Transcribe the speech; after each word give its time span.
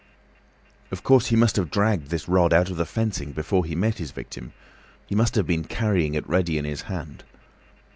Of 0.89 1.03
course, 1.03 1.27
he 1.27 1.35
must 1.35 1.57
have 1.57 1.69
dragged 1.69 2.07
this 2.09 2.27
rod 2.27 2.53
out 2.53 2.71
of 2.71 2.77
the 2.77 2.85
fencing 2.87 3.33
before 3.33 3.63
he 3.65 3.75
met 3.75 3.99
his 3.99 4.09
victim—he 4.09 5.13
must 5.13 5.35
have 5.35 5.45
been 5.45 5.63
carrying 5.63 6.15
it 6.15 6.27
ready 6.27 6.57
in 6.57 6.65
his 6.65 6.81
hand. 6.89 7.23